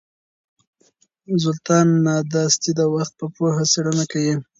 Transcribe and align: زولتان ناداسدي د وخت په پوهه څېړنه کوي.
زولتان 1.41 1.85
ناداسدي 2.05 2.71
د 2.79 2.81
وخت 2.93 3.13
په 3.19 3.25
پوهه 3.35 3.63
څېړنه 3.71 4.05
کوي. 4.11 4.35